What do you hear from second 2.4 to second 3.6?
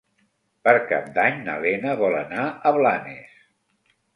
a Blanes.